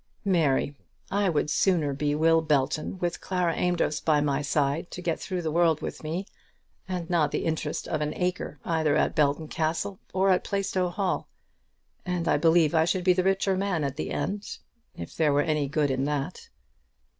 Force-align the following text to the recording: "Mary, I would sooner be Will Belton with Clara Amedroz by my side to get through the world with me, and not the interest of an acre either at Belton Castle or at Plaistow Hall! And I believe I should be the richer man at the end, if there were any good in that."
"Mary, 0.25 0.75
I 1.11 1.29
would 1.29 1.51
sooner 1.51 1.93
be 1.93 2.15
Will 2.15 2.41
Belton 2.41 2.97
with 2.97 3.21
Clara 3.21 3.53
Amedroz 3.53 3.99
by 4.01 4.19
my 4.19 4.41
side 4.41 4.89
to 4.89 4.99
get 4.99 5.19
through 5.19 5.43
the 5.43 5.51
world 5.51 5.83
with 5.83 6.03
me, 6.03 6.25
and 6.87 7.07
not 7.07 7.29
the 7.29 7.45
interest 7.45 7.87
of 7.87 8.01
an 8.01 8.11
acre 8.15 8.57
either 8.65 8.95
at 8.95 9.13
Belton 9.13 9.47
Castle 9.47 9.99
or 10.11 10.31
at 10.31 10.43
Plaistow 10.43 10.89
Hall! 10.89 11.29
And 12.03 12.27
I 12.27 12.37
believe 12.37 12.73
I 12.73 12.83
should 12.85 13.03
be 13.03 13.13
the 13.13 13.23
richer 13.23 13.55
man 13.55 13.83
at 13.83 13.95
the 13.95 14.09
end, 14.09 14.57
if 14.95 15.15
there 15.15 15.31
were 15.31 15.43
any 15.43 15.67
good 15.67 15.91
in 15.91 16.05
that." 16.05 16.49